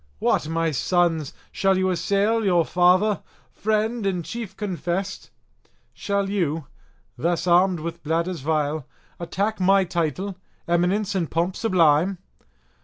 [0.17, 3.21] what, my sons, shall you assail your father,
[3.53, 5.29] friend, and chief confessed?
[5.93, 6.65] Shall you,
[7.19, 8.87] thus armed with bladders vile,
[9.19, 10.37] attack my title,
[10.67, 12.17] eminence, and pomp sublime?